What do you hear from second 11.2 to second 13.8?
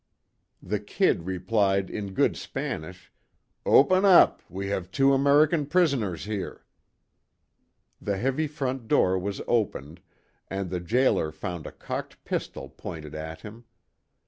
found a cocked pistol pointed at him.